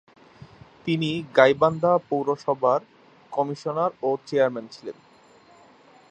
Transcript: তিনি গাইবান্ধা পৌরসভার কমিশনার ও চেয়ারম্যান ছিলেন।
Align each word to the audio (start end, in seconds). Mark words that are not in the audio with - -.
তিনি 0.85 1.09
গাইবান্ধা 1.37 1.93
পৌরসভার 2.09 2.81
কমিশনার 3.31 3.91
ও 4.03 4.09
চেয়ারম্যান 4.27 4.65
ছিলেন। 4.67 4.97